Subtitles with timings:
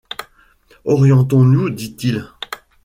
[0.83, 2.27] Orientons-nous, dit-il.